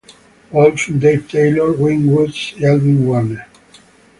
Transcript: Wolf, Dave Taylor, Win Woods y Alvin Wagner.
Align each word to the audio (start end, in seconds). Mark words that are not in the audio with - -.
Wolf, 0.49 0.87
Dave 0.97 1.29
Taylor, 1.29 1.73
Win 1.73 2.07
Woods 2.07 2.55
y 2.59 2.65
Alvin 2.65 3.07
Wagner. 3.07 3.45